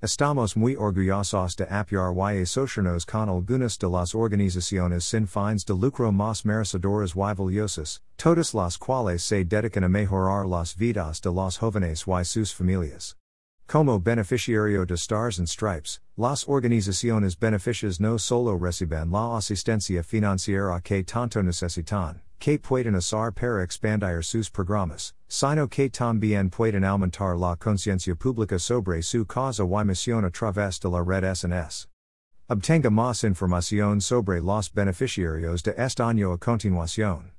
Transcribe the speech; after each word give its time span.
Estamos 0.00 0.56
muy 0.56 0.76
orgullosos 0.76 1.56
de 1.56 1.64
apoyar 1.64 2.36
y 2.36 2.42
asociarnos 2.42 3.04
con 3.04 3.28
algunas 3.28 3.76
de 3.80 3.88
las 3.88 4.14
organizaciones 4.14 5.02
sin 5.02 5.26
fines 5.26 5.64
de 5.64 5.74
lucro 5.74 6.12
más 6.12 6.44
merecedoras 6.44 7.16
y 7.16 7.34
valiosas, 7.34 8.00
todas 8.16 8.54
las 8.54 8.78
cuales 8.78 9.24
se 9.24 9.44
dedican 9.44 9.82
a 9.82 9.88
mejorar 9.88 10.46
las 10.46 10.76
vidas 10.76 11.20
de 11.20 11.32
los 11.32 11.58
jóvenes 11.58 12.04
y 12.06 12.24
sus 12.24 12.54
familias. 12.54 13.16
Como 13.66 13.98
beneficiario 13.98 14.86
de 14.86 14.94
Stars 14.94 15.40
and 15.40 15.48
Stripes, 15.48 16.00
las 16.16 16.46
organizaciones 16.46 17.36
beneficias 17.36 17.98
no 17.98 18.18
solo 18.20 18.56
reciben 18.56 19.10
la 19.10 19.36
asistencia 19.36 20.04
financiera 20.04 20.80
que 20.80 21.02
tanto 21.02 21.42
necesitan, 21.42 22.22
que 22.38 22.58
pueden 22.58 22.94
para 23.32 23.62
expandir 23.62 24.22
sus 24.22 24.50
programas, 24.50 25.14
sino 25.28 25.68
que 25.68 25.90
también 25.90 26.50
pueden 26.50 26.84
aumentar 26.84 27.36
la 27.36 27.56
conciencia 27.56 28.14
pública 28.14 28.58
sobre 28.58 29.02
su 29.02 29.24
causa 29.26 29.64
y 29.64 29.84
misión 29.84 30.24
a 30.24 30.30
través 30.30 30.80
de 30.80 30.88
la 30.88 31.02
red 31.02 31.24
SNS. 31.24 31.88
Obtenga 32.48 32.90
más 32.90 33.24
información 33.24 34.00
sobre 34.00 34.40
los 34.40 34.72
beneficiarios 34.72 35.62
de 35.62 35.74
este 35.76 36.02
año 36.02 36.32
a 36.32 36.38
continuación. 36.38 37.32